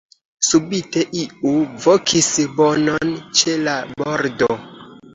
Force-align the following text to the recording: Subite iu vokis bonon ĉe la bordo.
Subite 0.45 1.03
iu 1.25 1.51
vokis 1.85 2.31
bonon 2.57 3.15
ĉe 3.21 3.57
la 3.71 3.81
bordo. 3.97 4.55